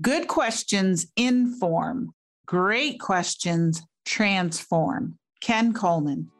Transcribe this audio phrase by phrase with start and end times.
[0.00, 2.14] Good questions inform,
[2.46, 5.18] great questions transform.
[5.42, 6.30] Ken Coleman.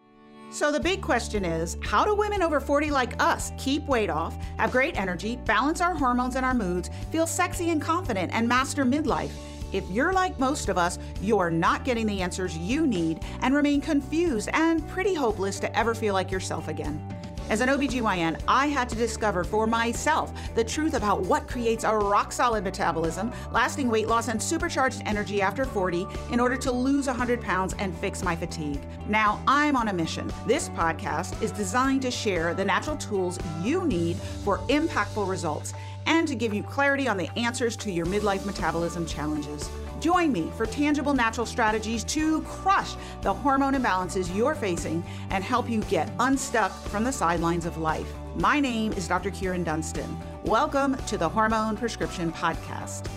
[0.50, 4.34] So, the big question is how do women over 40 like us keep weight off,
[4.56, 8.84] have great energy, balance our hormones and our moods, feel sexy and confident, and master
[8.84, 9.32] midlife?
[9.72, 13.82] If you're like most of us, you're not getting the answers you need and remain
[13.82, 17.19] confused and pretty hopeless to ever feel like yourself again.
[17.50, 21.92] As an OBGYN, I had to discover for myself the truth about what creates a
[21.92, 27.08] rock solid metabolism, lasting weight loss, and supercharged energy after 40 in order to lose
[27.08, 28.80] 100 pounds and fix my fatigue.
[29.08, 30.32] Now I'm on a mission.
[30.46, 35.74] This podcast is designed to share the natural tools you need for impactful results
[36.06, 39.68] and to give you clarity on the answers to your midlife metabolism challenges.
[40.00, 45.68] Join me for tangible natural strategies to crush the hormone imbalances you're facing and help
[45.68, 48.10] you get unstuck from the sidelines of life.
[48.36, 49.30] My name is Dr.
[49.30, 50.16] Kyrin Dunston.
[50.44, 53.08] Welcome to the Hormone Prescription Podcast.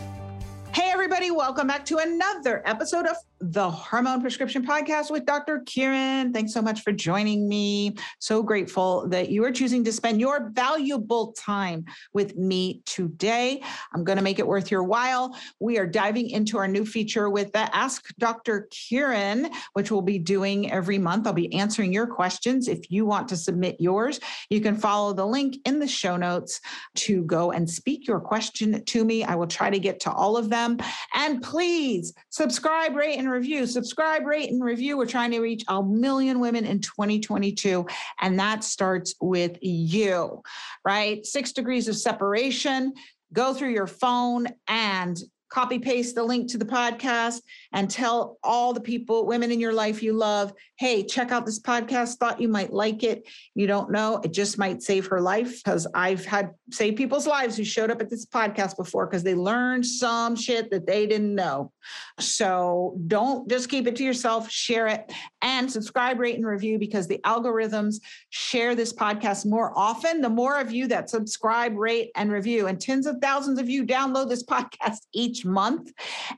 [0.73, 3.16] Hey, everybody, welcome back to another episode of
[3.52, 5.64] the Hormone Prescription Podcast with Dr.
[5.66, 6.31] Kyrin.
[6.31, 7.94] Thanks so much for joining me.
[8.20, 13.62] So grateful that you are choosing to spend your valuable time with me today.
[13.94, 15.36] I'm going to make it worth your while.
[15.59, 18.70] We are diving into our new feature with the Ask Dr.
[18.72, 21.28] Kyrin, which we'll be doing every month.
[21.28, 22.70] I'll be answering your questions.
[22.70, 26.62] If you want to submit yours, you can follow the link in the show notes
[26.95, 29.26] to go and speak your question to me.
[29.26, 30.78] I will try to get to all of them.
[31.14, 33.66] And please subscribe, rate, and review.
[33.66, 34.98] Subscribe, rate, and review.
[34.98, 37.86] We're trying to reach a million women in 2022.
[38.22, 40.42] And that starts with you,
[40.86, 41.26] right?
[41.26, 42.94] Six degrees of separation.
[43.34, 45.17] Go through your phone and
[45.50, 47.42] copy paste the link to the podcast
[47.74, 51.60] and tell all the people, women in your life you love, hey, check out this
[51.60, 52.18] podcast.
[52.18, 53.28] Thought you might like it.
[53.56, 57.58] You don't know, it just might save her life because I've had save people's lives
[57.58, 61.36] who showed up at this podcast before because they learned some shit that they didn't
[61.36, 61.72] know.
[62.20, 67.08] So don't just keep it to yourself, share it and subscribe, rate, and review because
[67.08, 67.96] the algorithms
[68.30, 70.22] share this podcast more often.
[70.22, 73.86] The more of you that subscribe, rate, and review, and tens of thousands of you
[73.86, 75.92] download this podcast each month.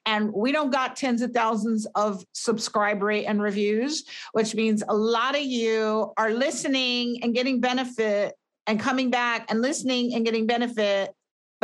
[0.06, 4.03] And we don't got tens of thousands of subscribe rate and reviews,
[4.34, 8.36] which means a lot of you are listening and getting benefit
[8.68, 11.13] and coming back and listening and getting benefit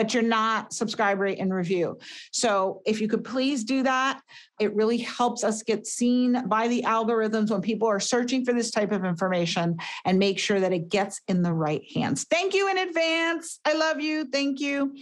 [0.01, 1.95] but you're not subscribe rate and review.
[2.31, 4.19] So if you could please do that,
[4.59, 8.72] it really helps us get seen by the algorithms when people are searching for this
[8.72, 12.25] type of information and make sure that it gets in the right hands.
[12.31, 13.59] Thank you in advance.
[13.63, 14.25] I love you.
[14.25, 14.95] Thank you.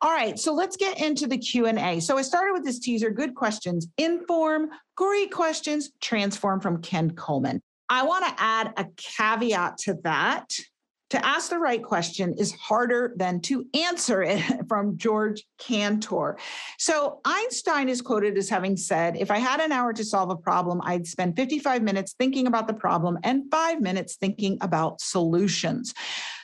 [0.00, 2.00] All right, so let's get into the Q&A.
[2.00, 7.62] So I started with this teaser, good questions, inform, great questions, transform from Ken Coleman.
[7.88, 10.52] I want to add a caveat to that
[11.10, 16.38] to ask the right question is harder than to answer it from George Cantor.
[16.78, 20.36] So Einstein is quoted as having said, if I had an hour to solve a
[20.36, 25.94] problem, I'd spend 55 minutes thinking about the problem and five minutes thinking about solutions.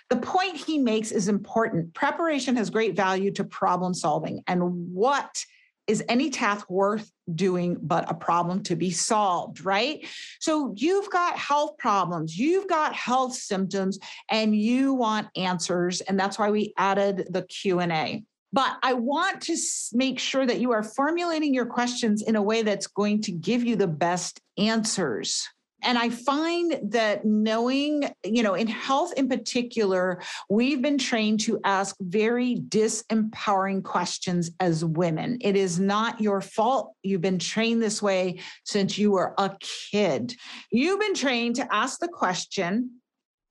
[0.08, 1.92] The point he makes is important.
[1.94, 4.42] Preparation has great value to problem solving.
[4.46, 5.44] And what
[5.86, 10.06] is any task worth doing but a problem to be solved right?
[10.40, 13.98] So you've got health problems you've got health symptoms
[14.30, 19.56] and you want answers and that's why we added the q&a but i want to
[19.92, 23.64] make sure that you are formulating your questions in a way that's going to give
[23.64, 25.48] you the best answers
[25.86, 30.20] and I find that knowing, you know, in health in particular,
[30.50, 35.38] we've been trained to ask very disempowering questions as women.
[35.40, 36.92] It is not your fault.
[37.04, 40.34] You've been trained this way since you were a kid.
[40.72, 43.00] You've been trained to ask the question,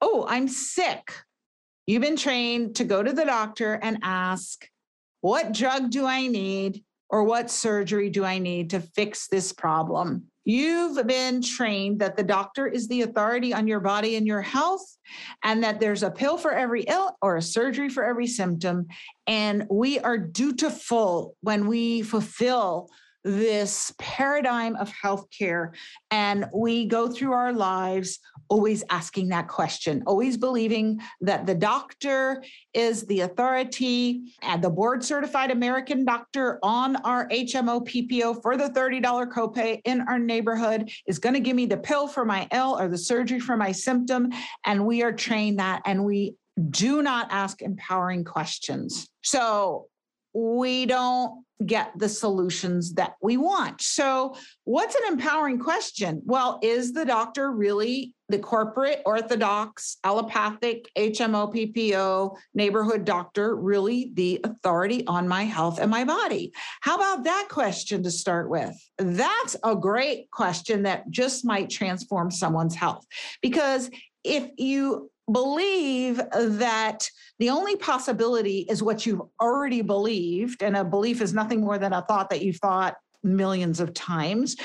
[0.02, 1.13] Oh, I'm sick.
[1.88, 4.67] You've been trained to go to the doctor and ask,
[5.22, 6.84] What drug do I need?
[7.09, 10.25] Or what surgery do I need to fix this problem?
[10.45, 14.85] You've been trained that the doctor is the authority on your body and your health,
[15.44, 18.85] and that there's a pill for every ill or a surgery for every symptom.
[19.25, 22.90] And we are dutiful when we fulfill
[23.23, 25.72] this paradigm of healthcare.
[26.11, 28.20] And we go through our lives
[28.50, 32.44] always asking that question, always believing that the doctor
[32.74, 38.70] is the authority and the board certified American doctor on our HMO PPO for the
[38.70, 39.02] $30
[39.32, 42.88] copay in our neighborhood is going to give me the pill for my L or
[42.88, 44.30] the surgery for my symptom.
[44.66, 46.36] And we are trained that and we
[46.70, 49.09] do not ask empowering questions.
[49.24, 49.88] So
[50.35, 53.82] we don't get the solutions that we want.
[53.82, 54.35] So,
[54.66, 56.22] what's an empowering question?
[56.26, 64.41] Well, is the doctor really the corporate, orthodox, allopathic, HMO, PPO, neighborhood doctor really the
[64.43, 66.52] authority on my health and my body?
[66.82, 68.76] How about that question to start with?
[68.97, 73.05] That's a great question that just might transform someone's health.
[73.41, 73.90] Because
[74.26, 81.22] if you believe that the only possibility is what you've already believed, and a belief
[81.22, 84.55] is nothing more than a thought that you thought millions of times.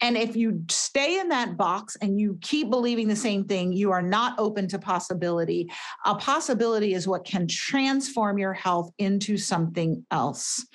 [0.00, 3.92] And if you stay in that box and you keep believing the same thing, you
[3.92, 5.68] are not open to possibility.
[6.06, 10.66] A possibility is what can transform your health into something else.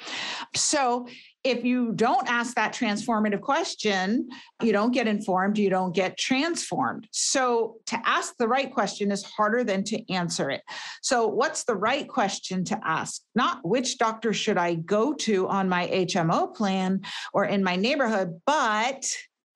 [0.55, 1.07] So
[1.43, 4.29] if you don't ask that transformative question,
[4.61, 7.07] you don't get informed, you don't get transformed.
[7.11, 10.61] So, to ask the right question is harder than to answer it.
[11.01, 13.21] So, what's the right question to ask?
[13.33, 17.01] Not which doctor should I go to on my HMO plan
[17.33, 19.03] or in my neighborhood, but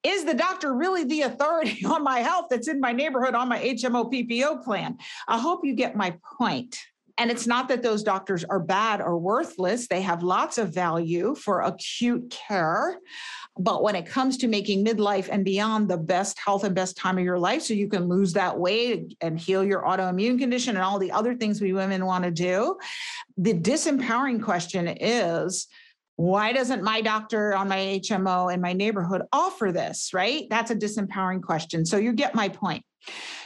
[0.03, 3.59] is the doctor really the authority on my health that's in my neighborhood on my
[3.59, 4.97] HMO PPO plan?
[5.27, 6.77] I hope you get my point.
[7.17, 11.33] And it's not that those doctors are bad or worthless, they have lots of value
[11.35, 12.97] for acute care.
[13.57, 17.17] But when it comes to making midlife and beyond the best health and best time
[17.17, 20.83] of your life, so you can lose that weight and heal your autoimmune condition and
[20.83, 22.75] all the other things we women want to do,
[23.38, 25.68] the disempowering question is,
[26.18, 30.47] why doesn't my doctor on my HMO in my neighborhood offer this, right?
[30.50, 31.85] That's a disempowering question.
[31.85, 32.83] So you get my point.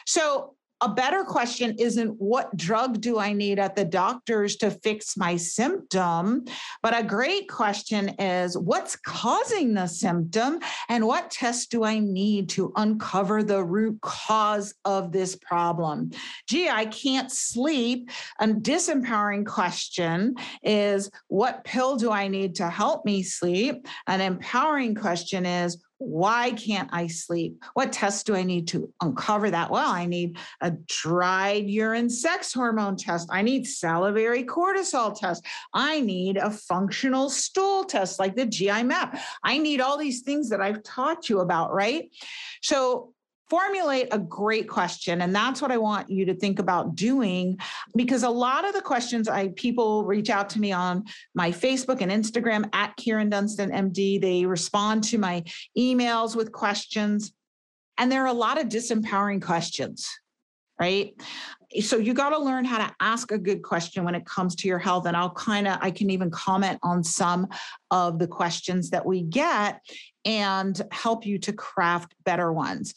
[0.05, 5.17] So a better question isn't what drug do I need at the doctor's to fix
[5.17, 6.45] my symptom?
[6.81, 12.47] But a great question is what's causing the symptom and what tests do I need
[12.49, 16.11] to uncover the root cause of this problem?
[16.47, 18.09] Gee, I can't sleep.
[18.39, 23.85] A disempowering question is what pill do I need to help me sleep?
[24.07, 27.61] An empowering question is why can't I sleep?
[27.73, 29.69] What tests do I need to uncover that?
[29.69, 33.27] Well, I need a dried urine sex hormone test.
[33.31, 35.45] I need salivary cortisol test.
[35.73, 39.19] I need a functional stool test like the GI map.
[39.43, 42.09] I need all these things that I've taught you about, right?
[42.61, 43.13] So
[43.49, 47.57] formulate a great question and that's what i want you to think about doing
[47.95, 51.03] because a lot of the questions i people reach out to me on
[51.33, 55.43] my facebook and instagram at kyrin dunston md they respond to my
[55.77, 57.33] emails with questions
[57.97, 60.07] and there are a lot of disempowering questions
[60.79, 61.13] right?
[61.81, 64.67] So you got to learn how to ask a good question when it comes to
[64.67, 67.47] your health and i'll kind of i can even comment on some
[67.91, 69.79] of the questions that we get
[70.25, 72.93] and help you to craft better ones.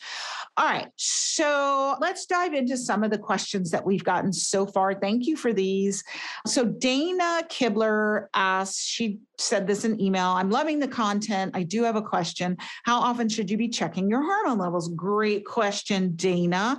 [0.59, 4.93] All right, so let's dive into some of the questions that we've gotten so far.
[4.93, 6.05] Thank you for these.
[6.47, 11.53] So, Dana Kibler asks, she said this in email I'm loving the content.
[11.55, 12.59] I do have a question.
[12.85, 14.89] How often should you be checking your hormone levels?
[14.89, 16.79] Great question, Dana.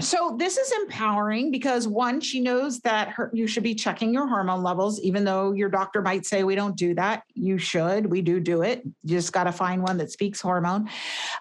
[0.00, 4.28] So, this is empowering because one, she knows that her, you should be checking your
[4.28, 7.24] hormone levels, even though your doctor might say we don't do that.
[7.34, 8.06] You should.
[8.06, 8.84] We do do it.
[8.84, 10.88] You just got to find one that speaks hormone.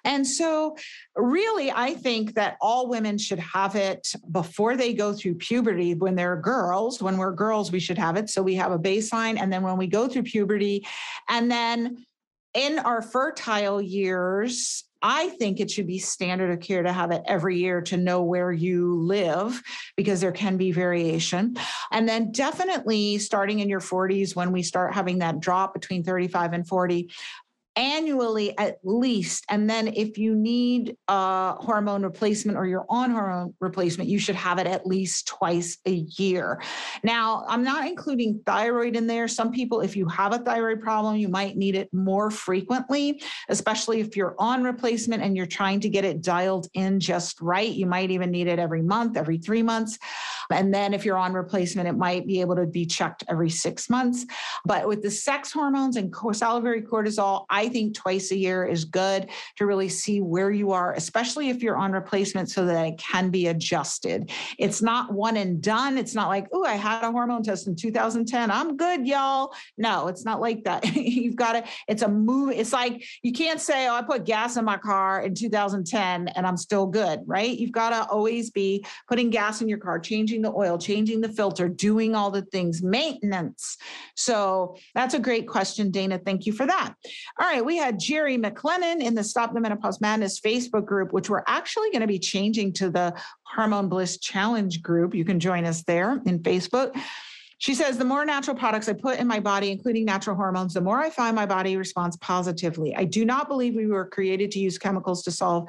[0.04, 0.78] And so,
[1.16, 6.16] really, I think that all women should have it before they go through puberty when
[6.16, 7.02] they're girls.
[7.02, 8.30] When we're girls, we should have it.
[8.30, 9.40] So, we have a baseline.
[9.40, 10.86] And then when we go through puberty,
[11.30, 12.06] and then
[12.54, 17.22] in our fertile years, I think it should be standard of care to have it
[17.26, 19.62] every year to know where you live
[19.96, 21.56] because there can be variation.
[21.92, 26.54] And then definitely starting in your 40s when we start having that drop between 35
[26.54, 27.12] and 40,
[27.78, 29.46] annually at least.
[29.50, 34.58] And then if you need hormone replacement or you're on hormone replacement, you should have
[34.60, 36.62] it at least twice a year.
[37.04, 39.28] Now, I'm not including thyroid in there.
[39.28, 44.00] Some people, if you have a thyroid problem, you might need it more frequently, especially
[44.00, 47.70] if you're on replacement and you're trying to get it dialed in just right.
[47.70, 50.00] You might even need it every month, every three months.
[50.52, 53.90] And then if you're on replacement, it might be able to be checked every six
[53.90, 54.26] months.
[54.66, 59.30] But with the sex hormones and salivary cortisol, I think twice a year is good
[59.58, 63.30] to really see where you are, especially if you're on replacement so that it can
[63.30, 64.32] be adjusted.
[64.58, 65.98] It's not one and done.
[65.98, 68.52] It's not like, oh, I had a hormone test in 2010.
[68.52, 69.54] I'm good, y'all.
[69.78, 70.86] No, it's not like that.
[70.96, 72.52] You've got to, it's a move.
[72.52, 76.48] It's like you can't say, oh, I put gas in my car in 2010 and
[76.48, 77.58] I'm still good, right?
[77.58, 81.22] You've got to always be putting gas in your car, changing changing the oil, changing
[81.22, 83.78] the filter, doing all the things, maintenance.
[84.16, 86.20] So that's a great question, Dana.
[86.20, 86.94] Thank you for that.
[87.40, 91.30] All right, we had Jerry McLennan in the Stop the Menopause Madness Facebook group, which
[91.30, 95.14] we're actually going to be changing to the Hormone Bliss Challenge group.
[95.14, 97.00] You can join us there in Facebook.
[97.60, 100.82] She says, the more natural products I put in my body, including natural hormones, the
[100.82, 102.96] more I find my body responds positively.
[102.96, 105.68] I do not believe we were created to use chemicals to solve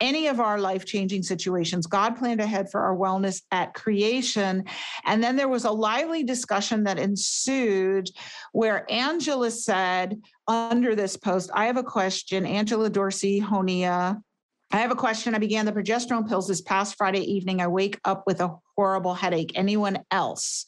[0.00, 1.86] any of our life changing situations.
[1.86, 4.64] God planned ahead for our wellness at creation.
[5.04, 8.10] And then there was a lively discussion that ensued
[8.52, 12.46] where Angela said under this post, I have a question.
[12.46, 14.22] Angela Dorsey Honia.
[14.70, 15.34] I have a question.
[15.34, 17.62] I began the progesterone pills this past Friday evening.
[17.62, 19.52] I wake up with a horrible headache.
[19.54, 20.66] Anyone else?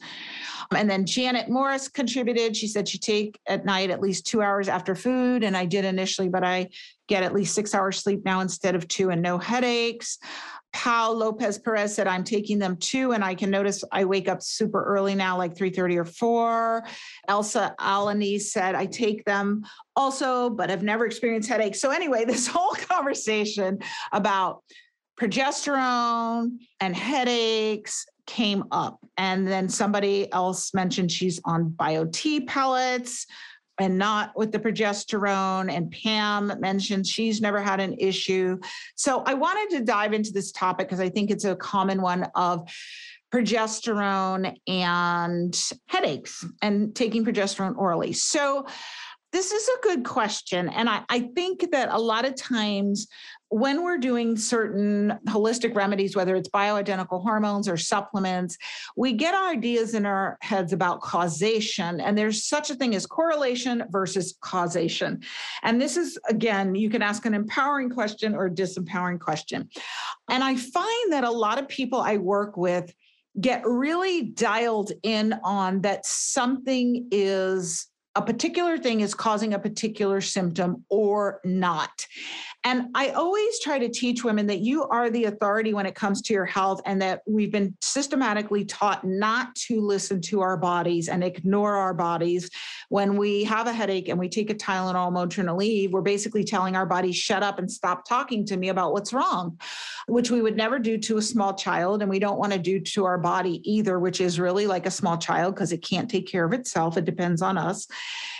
[0.75, 2.57] And then Janet Morris contributed.
[2.57, 5.45] She said she take at night at least two hours after food.
[5.45, 6.69] And I did initially, but I
[7.09, 10.19] get at least six hours sleep now instead of two and no headaches.
[10.72, 14.42] Pal Lopez Perez said, I'm taking them too, and I can notice I wake up
[14.42, 16.84] super early now, like 3:30 or 4.
[17.28, 19.64] Elsa Alani said, I take them
[19.96, 21.80] also, but I've never experienced headaches.
[21.80, 23.80] So anyway, this whole conversation
[24.12, 24.62] about
[25.20, 28.98] progesterone and headaches came up.
[29.16, 33.26] And then somebody else mentioned she's on BioTE pellets
[33.80, 35.72] and not with the progesterone.
[35.72, 38.58] And Pam mentioned she's never had an issue.
[38.94, 42.28] So I wanted to dive into this topic because I think it's a common one
[42.34, 42.68] of
[43.32, 48.12] progesterone and headaches and taking progesterone orally.
[48.12, 48.66] So
[49.32, 50.68] this is a good question.
[50.68, 53.06] And I, I think that a lot of times
[53.50, 58.57] when we're doing certain holistic remedies, whether it's bioidentical hormones or supplements,
[58.97, 62.00] we get ideas in our heads about causation.
[62.00, 65.21] And there's such a thing as correlation versus causation.
[65.64, 69.69] And this is, again, you can ask an empowering question or a disempowering question.
[70.28, 72.95] And I find that a lot of people I work with
[73.40, 80.21] get really dialed in on that something is a particular thing is causing a particular
[80.21, 82.07] symptom or not.
[82.64, 86.21] And I always try to teach women that you are the authority when it comes
[86.23, 91.09] to your health, and that we've been systematically taught not to listen to our bodies
[91.09, 92.50] and ignore our bodies.
[92.90, 96.76] When we have a headache and we take a Tylenol, Motrin, Aleve, we're basically telling
[96.76, 99.59] our body, shut up and stop talking to me about what's wrong,
[100.07, 102.02] which we would never do to a small child.
[102.02, 104.90] And we don't want to do to our body either, which is really like a
[104.90, 106.99] small child because it can't take care of itself.
[106.99, 107.87] It depends on us.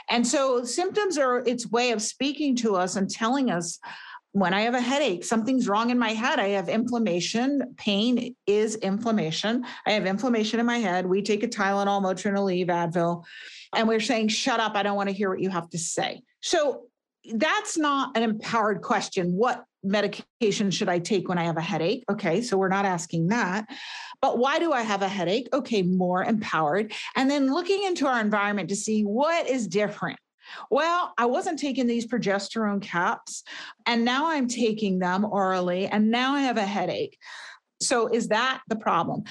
[0.09, 3.79] And so symptoms are its way of speaking to us and telling us
[4.33, 6.39] when I have a headache, something's wrong in my head.
[6.39, 7.75] I have inflammation.
[7.77, 9.65] Pain is inflammation.
[9.87, 11.07] I have inflammation in my head.
[11.07, 13.25] We take a Tylenol, Motrin, Aleve, Advil,
[13.75, 14.77] and we're saying, shut up.
[14.77, 16.23] I don't want to hear what you have to say.
[16.41, 16.83] So
[17.35, 19.33] that's not an empowered question.
[19.33, 22.05] What medication should I take when I have a headache?
[22.11, 23.67] Okay, so we're not asking that.
[24.21, 25.49] But why do I have a headache?
[25.53, 26.93] Okay, more empowered.
[27.17, 30.19] And then looking into our environment to see what is different.
[30.71, 33.45] Well, I wasn't taking these progesterone caps,
[33.87, 37.19] and now I'm taking them orally, and now I have a headache.
[37.81, 39.25] So, is that the problem?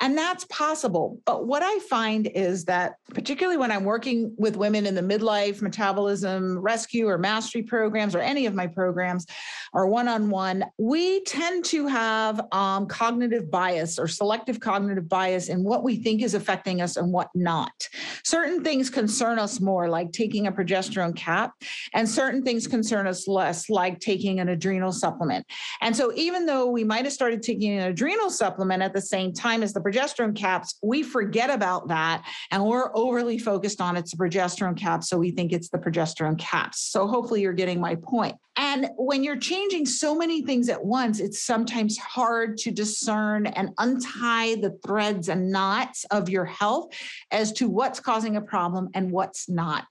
[0.00, 1.20] And that's possible.
[1.24, 5.62] But what I find is that, particularly when I'm working with women in the midlife
[5.62, 9.26] metabolism rescue or mastery programs or any of my programs
[9.72, 15.48] or one on one, we tend to have um, cognitive bias or selective cognitive bias
[15.48, 17.88] in what we think is affecting us and what not.
[18.24, 21.52] Certain things concern us more, like taking a progesterone cap,
[21.94, 25.46] and certain things concern us less, like taking an adrenal supplement.
[25.80, 29.32] And so, even though we might have started taking an adrenal supplement at the same
[29.32, 34.12] time as the progesterone caps, we forget about that and we're overly focused on it's
[34.12, 35.08] the progesterone caps.
[35.10, 36.80] So we think it's the progesterone caps.
[36.80, 38.36] So hopefully you're getting my point.
[38.56, 43.70] And when you're changing so many things at once, it's sometimes hard to discern and
[43.78, 46.92] untie the threads and knots of your health
[47.30, 49.86] as to what's causing a problem and what's not.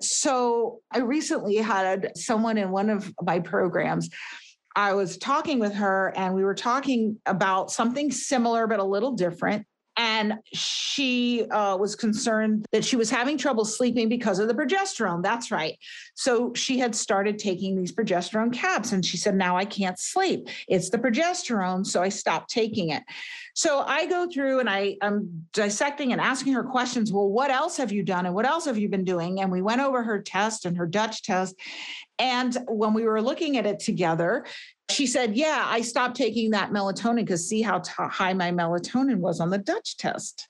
[0.00, 4.10] So I recently had someone in one of my programs
[4.76, 9.12] I was talking with her and we were talking about something similar but a little
[9.12, 9.66] different.
[9.96, 15.22] And she uh, was concerned that she was having trouble sleeping because of the progesterone.
[15.22, 15.78] That's right.
[16.14, 20.48] So she had started taking these progesterone caps and she said, Now I can't sleep.
[20.66, 21.86] It's the progesterone.
[21.86, 23.04] So I stopped taking it.
[23.54, 27.12] So I go through and I, am dissecting and asking her questions.
[27.12, 28.26] Well, what else have you done?
[28.26, 29.40] And what else have you been doing?
[29.40, 31.54] And we went over her test and her Dutch test.
[32.18, 34.44] And when we were looking at it together,
[34.90, 39.16] she said, Yeah, I stopped taking that melatonin because see how t- high my melatonin
[39.16, 40.48] was on the Dutch test.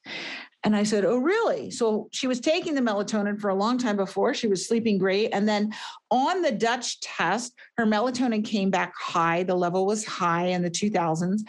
[0.64, 1.70] And I said, Oh, really?
[1.70, 4.34] So she was taking the melatonin for a long time before.
[4.34, 5.28] She was sleeping great.
[5.28, 5.72] And then
[6.10, 9.42] on the Dutch test, her melatonin came back high.
[9.42, 11.40] The level was high in the 2000s.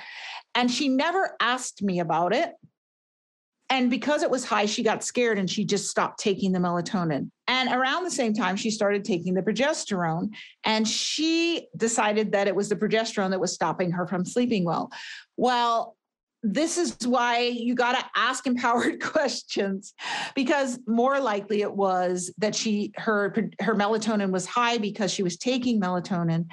[0.54, 2.54] And she never asked me about it.
[3.70, 7.32] And because it was high, she got scared and she just stopped taking the melatonin.
[7.48, 10.30] And around the same time, she started taking the progesterone.
[10.64, 14.92] And she decided that it was the progesterone that was stopping her from sleeping well.
[15.36, 15.96] Well,
[16.48, 19.96] this is why you got to ask empowered questions
[20.36, 25.38] because more likely it was that she her her melatonin was high because she was
[25.38, 26.46] taking melatonin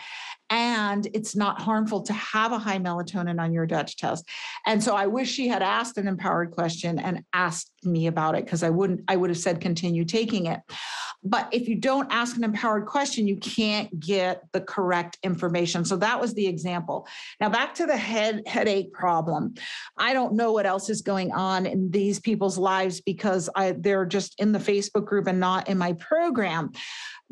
[0.53, 4.29] and it's not harmful to have a high melatonin on your Dutch test.
[4.67, 8.45] And so I wish she had asked an empowered question and asked me about it
[8.45, 10.61] because I wouldn't I would have said continue taking it.
[11.25, 15.85] But if you don't ask an empowered question, you can't get the correct information.
[15.87, 17.07] So that was the example.
[17.41, 19.55] Now back to the head headache problem.
[19.97, 24.05] I don't know what else is going on in these people's lives because I, they're
[24.05, 26.73] just in the Facebook group and not in my program.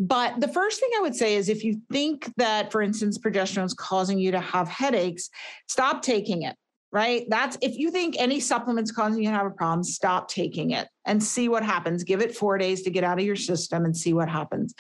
[0.01, 3.67] But the first thing I would say is if you think that, for instance, progesterone
[3.67, 5.29] is causing you to have headaches,
[5.69, 6.57] stop taking it
[6.93, 7.25] right?
[7.29, 10.89] That's if you think any supplement's causing you to have a problem, stop taking it
[11.07, 12.03] and see what happens.
[12.03, 14.75] Give it four days to get out of your system and see what happens.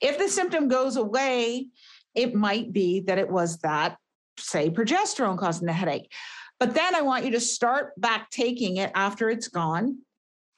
[0.00, 1.66] If the symptom goes away,
[2.14, 3.96] it might be that it was that,
[4.38, 6.12] say, progesterone causing the headache.
[6.58, 9.98] But then I want you to start back taking it after it's gone.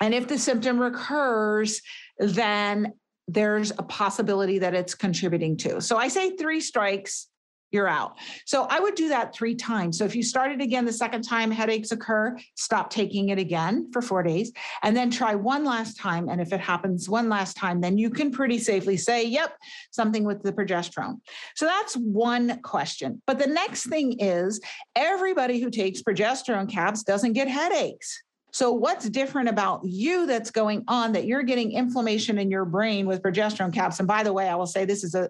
[0.00, 1.80] And if the symptom recurs,
[2.18, 2.92] then
[3.28, 5.80] there's a possibility that it's contributing to.
[5.80, 7.28] So I say three strikes
[7.70, 8.16] you're out.
[8.47, 9.99] So I would do that three times.
[9.99, 14.00] So if you started again the second time headaches occur, stop taking it again for
[14.00, 16.28] four days and then try one last time.
[16.28, 19.54] And if it happens one last time, then you can pretty safely say, yep,
[19.90, 21.16] something with the progesterone.
[21.56, 23.20] So that's one question.
[23.26, 24.61] But the next thing is
[24.97, 28.23] everybody who takes progesterone caps doesn't get headaches.
[28.50, 33.06] So, what's different about you that's going on that you're getting inflammation in your brain
[33.06, 33.98] with progesterone caps?
[33.98, 35.28] And by the way, I will say this is a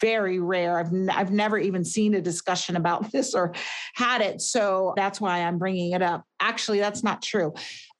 [0.00, 0.78] very rare.
[0.78, 3.54] I've n- I've never even seen a discussion about this or
[3.94, 6.24] had it, so that's why I'm bringing it up.
[6.40, 7.54] Actually, that's not true.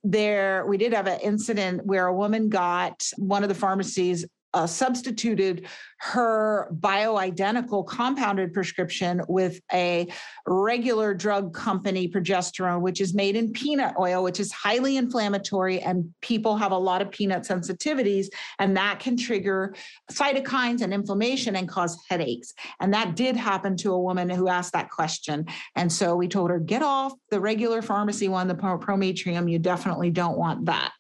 [0.05, 4.67] There, we did have an incident where a woman got one of the pharmacies uh,
[4.67, 5.67] substituted
[5.99, 10.09] her bioidentical compounded prescription with a
[10.47, 16.13] regular drug company progesterone, which is made in peanut oil, which is highly inflammatory, and
[16.21, 18.27] people have a lot of peanut sensitivities,
[18.59, 19.75] and that can trigger
[20.11, 22.53] cytokines and inflammation and cause headaches.
[22.81, 25.47] And that did happen to a woman who asked that question.
[25.77, 29.49] And so we told her, get off the regular pharmacy one, the Prometrium.
[29.49, 30.93] You definitely don't want that.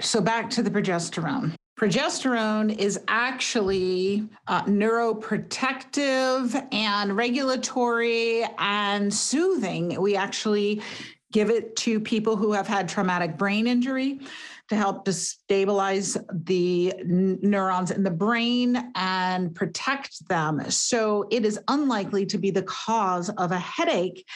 [0.00, 1.54] So back to the progesterone.
[1.76, 10.00] Progesterone is actually uh, neuroprotective and regulatory and soothing.
[10.00, 10.82] We actually
[11.32, 14.20] give it to people who have had traumatic brain injury
[14.68, 20.70] to help to stabilize the neurons in the brain and protect them.
[20.70, 24.26] So it is unlikely to be the cause of a headache.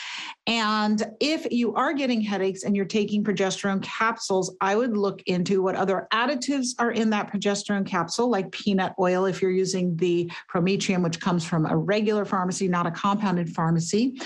[0.47, 5.63] And if you are getting headaches and you're taking progesterone capsules, I would look into
[5.63, 10.31] what other additives are in that progesterone capsule, like peanut oil, if you're using the
[10.49, 14.19] Prometrium, which comes from a regular pharmacy, not a compounded pharmacy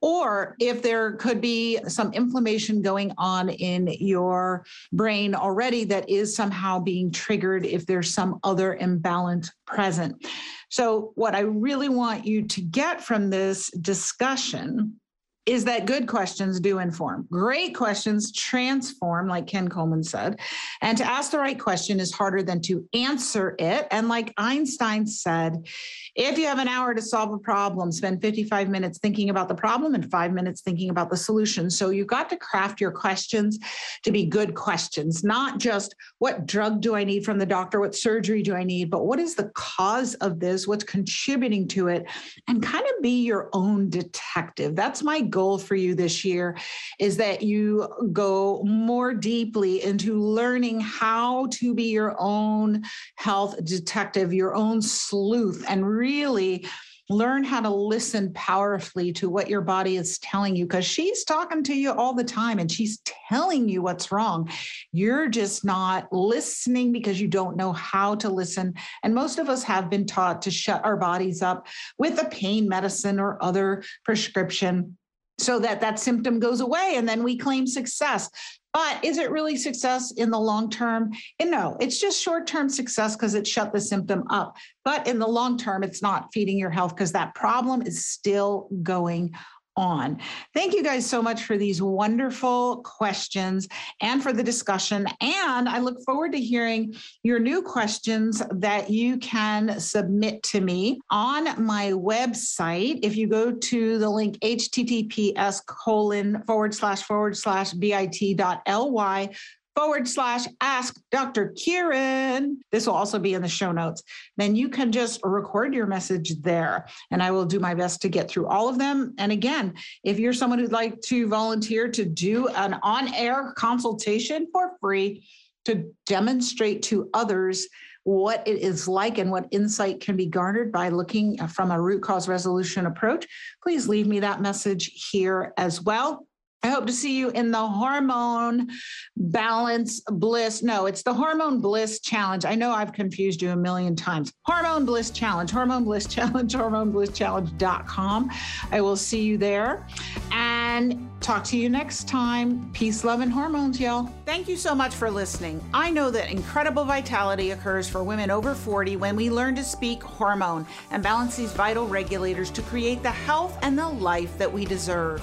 [0.00, 6.34] or if there could be some inflammation going on in your brain already that is
[6.34, 10.26] somehow being triggered if there's some other imbalance present.
[10.70, 15.00] So, what I really want you to get from this discussion
[15.46, 17.26] is that good questions do inform.
[17.30, 20.38] Great questions transform, like Ken Coleman said.
[20.82, 23.88] And to ask the right question is harder than to answer it.
[23.90, 25.66] And like Einstein said,
[26.14, 29.54] if you have an hour to solve a problem, spend 55 minutes thinking about the
[29.54, 31.70] problem and five minutes thinking about the solution.
[31.70, 33.58] So you've got to craft your questions
[34.04, 37.80] to be good questions, not just what drug do I need from the doctor?
[37.80, 38.90] What surgery do I need?
[38.90, 40.68] But what is the cause of this?
[40.68, 42.04] What's contributing to it?
[42.46, 44.76] And kind of be your own detective.
[44.76, 46.56] That's my goal for you this year
[46.98, 52.82] is that you go more deeply into learning how to be your own
[53.16, 56.66] health detective, your own sleuth, and really
[57.10, 61.62] learn how to listen powerfully to what your body is telling you because she's talking
[61.64, 64.48] to you all the time and she's telling you what's wrong.
[64.92, 68.74] You're just not listening because you don't know how to listen.
[69.02, 71.66] And most of us have been taught to shut our bodies up
[71.98, 74.96] with a pain medicine or other prescription
[75.40, 78.28] so that that symptom goes away and then we claim success.
[78.72, 81.10] But is it really success in the long term?
[81.40, 84.56] And no, it's just short term success because it shut the symptom up.
[84.84, 88.68] But in the long term, it's not feeding your health because that problem is still
[88.82, 89.34] going
[89.76, 90.18] on.
[90.54, 93.68] Thank you guys so much for these wonderful questions
[94.00, 95.06] and for the discussion.
[95.20, 101.00] And I look forward to hearing your new questions that you can submit to me
[101.10, 103.00] on my website.
[103.02, 109.30] If you go to the link https colon forward slash forward slash bit.ly
[109.76, 111.54] forward slash ask Dr.
[111.56, 112.56] Kyrin.
[112.72, 114.02] This will also be in the show notes.
[114.36, 118.08] Then you can just record your message there, and I will do my best to
[118.08, 119.14] get through all of them.
[119.18, 124.48] And again, if you're someone who'd like to volunteer to do an on air consultation
[124.52, 125.26] for free
[125.64, 127.68] to demonstrate to others
[128.04, 132.02] what it is like and what insight can be garnered by looking from a root
[132.02, 133.26] cause resolution approach,
[133.62, 136.26] please leave me that message here as well.
[136.62, 138.68] I hope to see you in the hormone
[139.16, 140.62] balance bliss.
[140.62, 142.44] No, it's the hormone bliss challenge.
[142.44, 144.30] I know I've confused you a million times.
[144.42, 148.30] Hormone bliss challenge, hormone bliss challenge, hormoneblisschallenge.com.
[148.72, 149.86] I will see you there
[150.32, 152.70] and talk to you next time.
[152.74, 154.12] Peace, love, and hormones, y'all.
[154.26, 155.62] Thank you so much for listening.
[155.72, 160.02] I know that incredible vitality occurs for women over 40 when we learn to speak
[160.02, 164.66] hormone and balance these vital regulators to create the health and the life that we
[164.66, 165.22] deserve.